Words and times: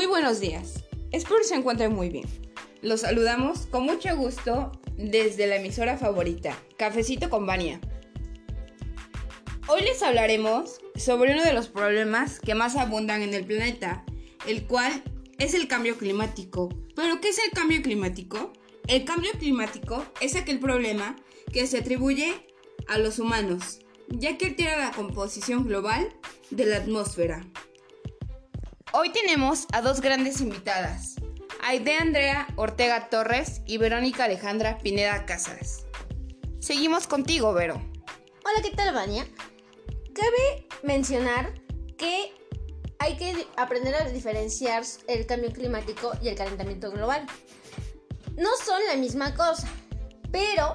Muy 0.00 0.06
buenos 0.06 0.40
días. 0.40 0.82
Espero 1.12 1.44
se 1.44 1.54
encuentren 1.54 1.94
muy 1.94 2.08
bien. 2.08 2.24
Los 2.80 3.02
saludamos 3.02 3.66
con 3.66 3.82
mucho 3.82 4.16
gusto 4.16 4.72
desde 4.96 5.46
la 5.46 5.56
emisora 5.56 5.98
favorita, 5.98 6.56
Cafecito 6.78 7.28
con 7.28 7.44
Vania. 7.44 7.82
Hoy 9.68 9.82
les 9.82 10.02
hablaremos 10.02 10.80
sobre 10.96 11.34
uno 11.34 11.44
de 11.44 11.52
los 11.52 11.68
problemas 11.68 12.40
que 12.40 12.54
más 12.54 12.76
abundan 12.76 13.20
en 13.20 13.34
el 13.34 13.44
planeta, 13.44 14.06
el 14.46 14.66
cual 14.66 15.02
es 15.36 15.52
el 15.52 15.68
cambio 15.68 15.98
climático. 15.98 16.70
¿Pero 16.96 17.20
qué 17.20 17.28
es 17.28 17.38
el 17.38 17.50
cambio 17.50 17.82
climático? 17.82 18.54
El 18.88 19.04
cambio 19.04 19.32
climático 19.32 20.02
es 20.22 20.34
aquel 20.34 20.60
problema 20.60 21.14
que 21.52 21.66
se 21.66 21.76
atribuye 21.76 22.46
a 22.88 22.96
los 22.96 23.18
humanos, 23.18 23.80
ya 24.08 24.38
que 24.38 24.46
altera 24.46 24.78
la 24.78 24.92
composición 24.92 25.66
global 25.66 26.08
de 26.48 26.64
la 26.64 26.78
atmósfera. 26.78 27.44
Hoy 28.92 29.12
tenemos 29.12 29.68
a 29.72 29.82
dos 29.82 30.00
grandes 30.00 30.40
invitadas, 30.40 31.14
Aide 31.62 31.94
Andrea 31.94 32.48
Ortega 32.56 33.08
Torres 33.08 33.62
y 33.64 33.78
Verónica 33.78 34.24
Alejandra 34.24 34.78
Pineda 34.78 35.26
Casas. 35.26 35.86
Seguimos 36.58 37.06
contigo, 37.06 37.52
Vero. 37.52 37.74
Hola, 37.74 38.62
¿qué 38.62 38.74
tal, 38.74 38.92
Vania? 38.92 39.28
Cabe 40.12 40.66
mencionar 40.82 41.54
que 41.96 42.34
hay 42.98 43.16
que 43.16 43.46
aprender 43.56 43.94
a 43.94 44.08
diferenciar 44.08 44.82
el 45.06 45.24
cambio 45.24 45.52
climático 45.52 46.10
y 46.20 46.26
el 46.26 46.34
calentamiento 46.34 46.90
global. 46.90 47.24
No 48.36 48.50
son 48.64 48.80
la 48.88 48.96
misma 48.96 49.36
cosa, 49.36 49.68
pero 50.32 50.74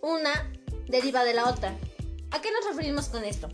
una 0.00 0.50
deriva 0.88 1.22
de 1.22 1.34
la 1.34 1.50
otra. 1.50 1.76
¿A 2.30 2.40
qué 2.40 2.50
nos 2.50 2.64
referimos 2.66 3.10
con 3.10 3.24
esto? 3.24 3.50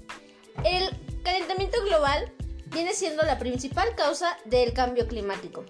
El 0.64 0.88
calentamiento 1.24 1.82
global 1.84 2.32
viene 2.72 2.94
siendo 2.94 3.22
la 3.22 3.38
principal 3.38 3.94
causa 3.96 4.36
del 4.44 4.72
cambio 4.72 5.06
climático. 5.06 5.64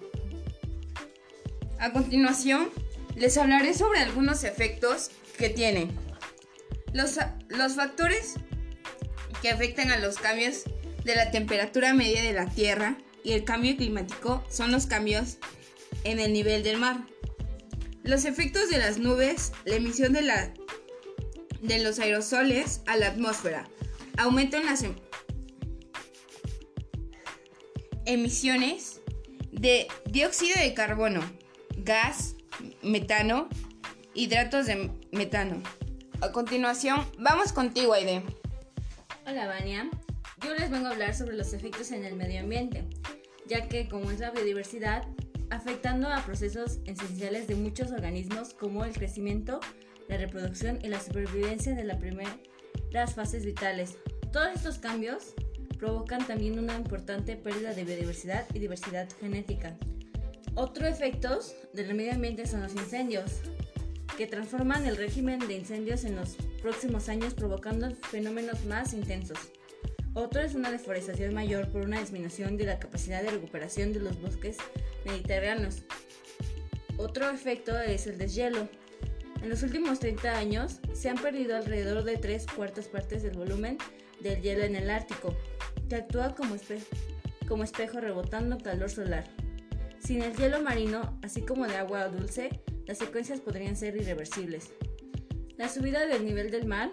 A 1.79 1.91
continuación, 1.91 2.69
les 3.15 3.37
hablaré 3.37 3.73
sobre 3.73 3.99
algunos 3.99 4.43
efectos 4.43 5.11
que 5.37 5.49
tiene. 5.49 5.91
Los, 6.93 7.19
los 7.49 7.75
factores 7.75 8.35
que 9.41 9.49
afectan 9.49 9.91
a 9.91 9.97
los 9.97 10.17
cambios 10.17 10.63
de 11.03 11.15
la 11.15 11.31
temperatura 11.31 11.93
media 11.93 12.23
de 12.23 12.33
la 12.33 12.45
Tierra 12.45 12.97
y 13.23 13.33
el 13.33 13.43
cambio 13.43 13.75
climático 13.75 14.43
son 14.49 14.71
los 14.71 14.85
cambios 14.85 15.37
en 16.03 16.19
el 16.19 16.33
nivel 16.33 16.63
del 16.63 16.77
mar. 16.77 17.05
Los 18.03 18.25
efectos 18.25 18.69
de 18.69 18.77
las 18.77 18.97
nubes, 18.97 19.51
la 19.65 19.75
emisión 19.75 20.13
de, 20.13 20.21
la, 20.21 20.53
de 21.61 21.79
los 21.79 21.99
aerosoles 21.99 22.81
a 22.85 22.97
la 22.97 23.07
atmósfera, 23.07 23.69
aumento 24.17 24.57
en 24.57 24.65
las 24.65 24.83
em, 24.83 24.95
emisiones 28.05 29.01
de 29.51 29.87
dióxido 30.05 30.55
de 30.59 30.73
carbono, 30.73 31.21
gas, 31.77 32.35
metano, 32.81 33.47
hidratos 34.13 34.65
de 34.65 34.91
metano. 35.11 35.61
A 36.21 36.31
continuación, 36.31 37.05
vamos 37.17 37.53
contigo, 37.53 37.93
Aide. 37.93 38.23
Hola, 39.25 39.47
Vania. 39.47 39.89
Yo 40.43 40.53
les 40.55 40.69
vengo 40.69 40.87
a 40.87 40.91
hablar 40.91 41.15
sobre 41.15 41.37
los 41.37 41.53
efectos 41.53 41.91
en 41.91 42.03
el 42.03 42.15
medio 42.15 42.41
ambiente, 42.41 42.85
ya 43.47 43.67
que 43.67 43.87
como 43.87 44.11
es 44.11 44.19
la 44.19 44.31
biodiversidad, 44.31 45.07
afectando 45.49 46.09
a 46.09 46.25
procesos 46.25 46.79
esenciales 46.85 47.47
de 47.47 47.55
muchos 47.55 47.91
organismos 47.91 48.53
como 48.53 48.83
el 48.83 48.93
crecimiento, 48.93 49.59
la 50.09 50.17
reproducción 50.17 50.79
y 50.83 50.87
la 50.87 50.99
supervivencia 50.99 51.73
de 51.75 51.83
las 51.83 51.97
primeras 51.97 53.13
fases 53.15 53.45
vitales. 53.45 53.97
Todos 54.31 54.49
estos 54.55 54.79
cambios 54.79 55.33
provocan 55.83 56.25
también 56.25 56.57
una 56.57 56.77
importante 56.77 57.35
pérdida 57.35 57.73
de 57.73 57.83
biodiversidad 57.83 58.45
y 58.53 58.59
diversidad 58.59 59.05
genética. 59.19 59.75
Otros 60.55 60.87
efectos 60.87 61.55
del 61.73 61.93
medio 61.93 62.13
ambiente 62.13 62.47
son 62.47 62.63
los 62.63 62.71
incendios, 62.73 63.41
que 64.15 64.25
transforman 64.25 64.85
el 64.85 64.95
régimen 64.95 65.39
de 65.39 65.57
incendios 65.57 66.05
en 66.05 66.15
los 66.15 66.37
próximos 66.61 67.09
años 67.09 67.33
provocando 67.33 67.93
fenómenos 68.09 68.63
más 68.63 68.93
intensos. 68.93 69.37
Otro 70.13 70.39
es 70.39 70.55
una 70.55 70.71
deforestación 70.71 71.33
mayor 71.33 71.67
por 71.67 71.81
una 71.81 71.99
disminución 71.99 72.55
de 72.55 72.63
la 72.63 72.79
capacidad 72.79 73.21
de 73.21 73.31
recuperación 73.31 73.91
de 73.91 73.99
los 73.99 74.21
bosques 74.21 74.55
mediterráneos. 75.03 75.83
Otro 76.95 77.29
efecto 77.29 77.77
es 77.77 78.07
el 78.07 78.17
deshielo. 78.17 78.69
En 79.41 79.49
los 79.49 79.63
últimos 79.63 79.99
30 79.99 80.31
años 80.33 80.79
se 80.93 81.09
han 81.09 81.17
perdido 81.17 81.57
alrededor 81.57 82.05
de 82.05 82.15
3 82.15 82.45
cuartas 82.55 82.87
partes 82.87 83.21
del 83.21 83.35
volumen 83.35 83.77
del 84.21 84.41
hielo 84.41 84.63
en 84.63 84.77
el 84.77 84.89
Ártico, 84.89 85.35
que 85.89 85.95
actúa 85.95 86.35
como, 86.35 86.55
como 87.47 87.63
espejo 87.63 87.99
rebotando 87.99 88.57
calor 88.57 88.89
solar. 88.89 89.25
Sin 89.99 90.21
el 90.21 90.35
hielo 90.35 90.61
marino, 90.61 91.17
así 91.23 91.41
como 91.41 91.67
de 91.67 91.77
agua 91.77 92.09
dulce, 92.09 92.61
las 92.85 92.97
secuencias 92.97 93.39
podrían 93.39 93.75
ser 93.75 93.95
irreversibles. 93.95 94.71
La 95.57 95.69
subida 95.69 96.05
del 96.05 96.25
nivel 96.25 96.51
del 96.51 96.65
mar 96.65 96.91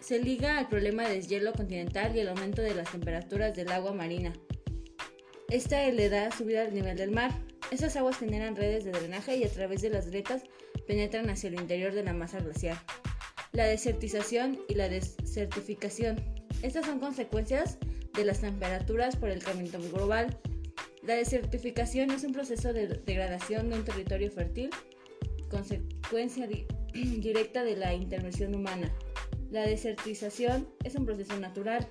se 0.00 0.18
liga 0.18 0.58
al 0.58 0.68
problema 0.68 1.08
del 1.08 1.22
deshielo 1.22 1.52
continental 1.52 2.14
y 2.14 2.20
el 2.20 2.28
aumento 2.28 2.62
de 2.62 2.74
las 2.74 2.90
temperaturas 2.90 3.54
del 3.54 3.70
agua 3.70 3.92
marina. 3.92 4.32
Esta 5.48 5.84
le 5.88 6.08
da 6.08 6.30
subida 6.30 6.62
al 6.62 6.74
nivel 6.74 6.96
del 6.96 7.10
mar. 7.10 7.32
Esas 7.70 7.96
aguas 7.96 8.18
generan 8.18 8.54
redes 8.54 8.84
de 8.84 8.92
drenaje 8.92 9.36
y 9.36 9.44
a 9.44 9.48
través 9.48 9.82
de 9.82 9.90
las 9.90 10.08
grietas 10.08 10.42
penetran 10.86 11.30
hacia 11.30 11.48
el 11.48 11.54
interior 11.54 11.92
de 11.92 12.04
la 12.04 12.12
masa 12.12 12.38
glacial. 12.40 12.78
La 13.52 13.64
desertización 13.64 14.60
y 14.68 14.74
la 14.74 14.88
desertificación. 14.88 16.39
Estas 16.62 16.86
son 16.86 16.98
consecuencias 17.00 17.78
de 18.14 18.24
las 18.24 18.40
temperaturas 18.40 19.16
por 19.16 19.30
el 19.30 19.42
cambio 19.42 19.70
global 19.92 20.38
la 21.02 21.14
desertificación 21.14 22.10
es 22.10 22.24
un 22.24 22.32
proceso 22.32 22.74
de 22.74 22.86
degradación 22.86 23.70
de 23.70 23.76
un 23.76 23.84
territorio 23.84 24.30
fértil, 24.30 24.68
consecuencia 25.50 26.46
directa 26.92 27.64
de 27.64 27.76
la 27.76 27.94
intervención 27.94 28.54
humana. 28.54 28.92
La 29.50 29.62
desertización 29.62 30.68
es 30.84 30.94
un 30.96 31.06
proceso 31.06 31.38
natural. 31.38 31.88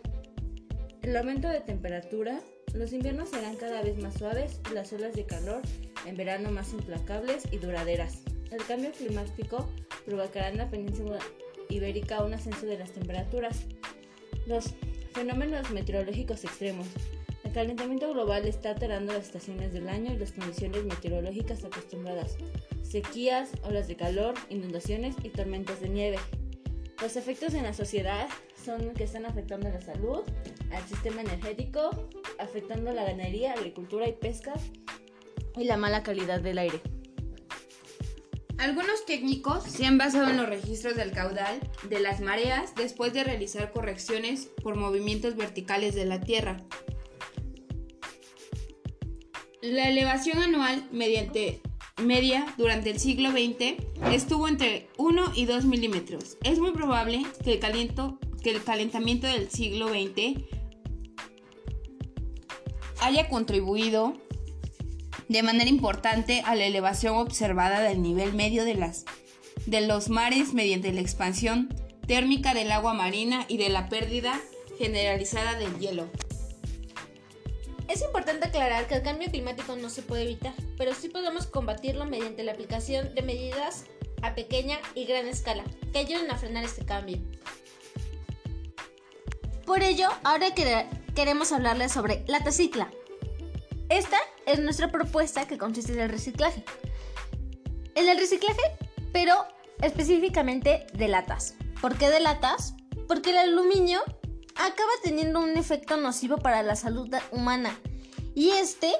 El 1.01 1.17
aumento 1.17 1.47
de 1.47 1.61
temperatura, 1.61 2.39
los 2.75 2.93
inviernos 2.93 3.29
serán 3.29 3.55
cada 3.55 3.81
vez 3.81 3.97
más 3.97 4.13
suaves 4.13 4.61
y 4.69 4.75
las 4.75 4.93
olas 4.93 5.15
de 5.15 5.25
calor 5.25 5.63
en 6.05 6.15
verano 6.15 6.51
más 6.51 6.71
implacables 6.73 7.43
y 7.51 7.57
duraderas. 7.57 8.21
El 8.51 8.63
cambio 8.65 8.91
climático 8.91 9.67
provocará 10.05 10.49
en 10.49 10.57
la 10.57 10.69
península 10.69 11.17
ibérica 11.69 12.23
un 12.23 12.35
ascenso 12.35 12.67
de 12.67 12.77
las 12.77 12.91
temperaturas. 12.91 13.65
Los 14.49 14.73
fenómenos 15.13 15.69
meteorológicos 15.69 16.43
extremos. 16.43 16.87
El 17.43 17.51
calentamiento 17.51 18.11
global 18.11 18.47
está 18.47 18.71
alterando 18.71 19.13
las 19.13 19.27
estaciones 19.27 19.73
del 19.73 19.87
año 19.87 20.11
y 20.11 20.17
las 20.17 20.31
condiciones 20.31 20.85
meteorológicas 20.85 21.63
acostumbradas. 21.63 22.35
Sequías, 22.81 23.51
olas 23.61 23.87
de 23.87 23.95
calor, 23.95 24.33
inundaciones 24.49 25.15
y 25.21 25.29
tormentas 25.29 25.81
de 25.81 25.89
nieve. 25.89 26.17
Los 26.99 27.15
efectos 27.15 27.53
en 27.53 27.61
la 27.61 27.73
sociedad 27.73 28.27
son 28.65 28.95
que 28.95 29.03
están 29.03 29.27
afectando 29.27 29.67
a 29.67 29.71
la 29.71 29.81
salud, 29.81 30.21
al 30.71 30.87
sistema 30.87 31.21
energético, 31.21 32.09
afectando 32.39 32.91
la 32.91 33.03
ganadería, 33.03 33.53
agricultura 33.53 34.09
y 34.09 34.13
pesca 34.13 34.55
y 35.57 35.65
la 35.65 35.77
mala 35.77 36.01
calidad 36.01 36.41
del 36.41 36.57
aire. 36.57 36.81
Algunos 38.59 39.05
técnicos 39.05 39.63
se 39.63 39.85
han 39.85 39.97
basado 39.97 40.29
en 40.29 40.35
los 40.35 40.49
registros 40.49 40.97
del 40.97 41.11
caudal 41.11 41.61
de 41.87 42.01
las 42.01 42.19
mareas 42.19 42.75
después 42.75 43.13
de 43.13 43.23
realizar 43.23 43.71
correcciones 43.71 44.49
por 44.61 44.75
movimientos 44.75 45.37
verticales 45.37 45.95
de 45.95 46.03
la 46.03 46.19
Tierra. 46.19 46.57
La 49.61 49.87
elevación 49.87 50.39
anual 50.39 50.89
media 50.91 52.53
durante 52.57 52.89
el 52.89 52.99
siglo 52.99 53.31
XX 53.31 53.81
estuvo 54.11 54.45
entre 54.49 54.89
1 54.97 55.31
y 55.35 55.45
2 55.45 55.63
milímetros. 55.63 56.37
Es 56.43 56.59
muy 56.59 56.71
probable 56.71 57.25
que 57.45 57.53
el, 57.53 57.59
que 58.43 58.51
el 58.51 58.61
calentamiento 58.61 59.27
del 59.27 59.49
siglo 59.49 59.87
XX 59.87 60.43
haya 62.99 63.29
contribuido 63.29 64.15
de 65.29 65.43
manera 65.43 65.69
importante 65.69 66.41
a 66.45 66.55
la 66.55 66.65
elevación 66.65 67.15
observada 67.15 67.81
del 67.81 68.01
nivel 68.01 68.33
medio 68.33 68.65
de, 68.65 68.73
las, 68.73 69.05
de 69.67 69.81
los 69.81 70.09
mares 70.09 70.53
mediante 70.53 70.91
la 70.91 71.01
expansión 71.01 71.73
térmica 72.07 72.55
del 72.55 72.71
agua 72.71 72.95
marina 72.95 73.45
y 73.47 73.57
de 73.57 73.69
la 73.69 73.87
pérdida 73.87 74.41
generalizada 74.79 75.57
del 75.57 75.77
hielo. 75.77 76.09
Es 77.87 78.01
importante 78.01 78.47
aclarar 78.47 78.87
que 78.87 78.95
el 78.95 79.03
cambio 79.03 79.29
climático 79.29 79.75
no 79.75 79.89
se 79.89 80.01
puede 80.01 80.23
evitar, 80.23 80.53
pero 80.77 80.93
sí 80.93 81.09
podemos 81.09 81.45
combatirlo 81.45 82.05
mediante 82.05 82.43
la 82.43 82.51
aplicación 82.51 83.13
de 83.13 83.21
medidas 83.21 83.85
a 84.23 84.33
pequeña 84.33 84.79
y 84.95 85.05
gran 85.05 85.27
escala 85.27 85.63
que 85.93 85.99
ayuden 85.99 86.29
a 86.31 86.37
frenar 86.37 86.63
este 86.63 86.85
cambio. 86.85 87.19
Por 89.65 89.83
ello, 89.83 90.07
ahora 90.23 90.47
queremos 91.15 91.51
hablarles 91.51 91.91
sobre 91.91 92.23
la 92.27 92.43
tacicla. 92.43 92.89
Esta 93.89 94.17
es 94.45 94.59
nuestra 94.59 94.91
propuesta 94.91 95.47
que 95.47 95.57
consiste 95.57 95.93
en 95.93 95.99
el 95.99 96.09
reciclaje. 96.09 96.63
En 97.95 98.07
el 98.07 98.17
reciclaje, 98.17 98.61
pero 99.11 99.45
específicamente 99.81 100.85
de 100.93 101.07
latas. 101.07 101.55
¿Por 101.81 101.97
qué 101.97 102.09
de 102.09 102.19
latas? 102.19 102.75
Porque 103.07 103.31
el 103.31 103.37
aluminio 103.37 103.99
acaba 104.55 104.91
teniendo 105.03 105.39
un 105.39 105.57
efecto 105.57 105.97
nocivo 105.97 106.37
para 106.37 106.61
la 106.63 106.75
salud 106.75 107.09
humana 107.31 107.77
y 108.35 108.51
este 108.51 108.93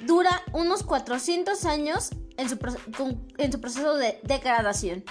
dura 0.00 0.42
unos 0.52 0.82
400 0.82 1.64
años 1.64 2.10
en 2.36 2.48
su, 2.48 2.58
proceso 2.58 3.94
de 3.96 4.18
degradación. 4.22 5.04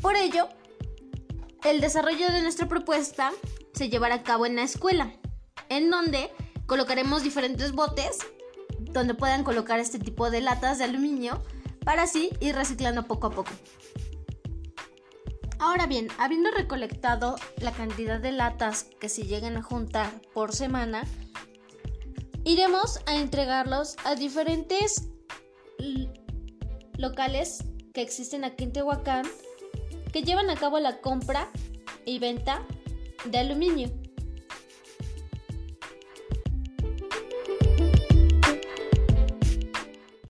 Por 0.00 0.16
ello, 0.16 0.48
el 1.64 1.80
desarrollo 1.80 2.30
de 2.30 2.42
nuestra 2.42 2.68
propuesta 2.68 3.32
se 3.72 3.88
llevará 3.88 4.16
a 4.16 4.22
cabo 4.22 4.46
en 4.46 4.56
la 4.56 4.62
escuela, 4.62 5.12
en 5.68 5.90
donde 5.90 6.30
colocaremos 6.70 7.24
diferentes 7.24 7.72
botes 7.72 8.18
donde 8.78 9.14
puedan 9.14 9.42
colocar 9.42 9.80
este 9.80 9.98
tipo 9.98 10.30
de 10.30 10.40
latas 10.40 10.78
de 10.78 10.84
aluminio 10.84 11.42
para 11.84 12.04
así 12.04 12.30
ir 12.38 12.54
reciclando 12.54 13.08
poco 13.08 13.26
a 13.26 13.30
poco. 13.30 13.50
Ahora 15.58 15.88
bien, 15.88 16.06
habiendo 16.16 16.52
recolectado 16.52 17.34
la 17.56 17.72
cantidad 17.72 18.20
de 18.20 18.30
latas 18.30 18.84
que 19.00 19.08
se 19.08 19.24
lleguen 19.24 19.56
a 19.56 19.62
juntar 19.62 20.22
por 20.32 20.54
semana, 20.54 21.02
iremos 22.44 23.00
a 23.06 23.16
entregarlos 23.16 23.96
a 24.04 24.14
diferentes 24.14 25.08
locales 26.98 27.64
que 27.92 28.02
existen 28.02 28.44
aquí 28.44 28.62
en 28.62 28.72
Tehuacán 28.72 29.26
que 30.12 30.22
llevan 30.22 30.50
a 30.50 30.54
cabo 30.54 30.78
la 30.78 31.00
compra 31.00 31.50
y 32.06 32.20
venta 32.20 32.64
de 33.24 33.38
aluminio. 33.38 33.90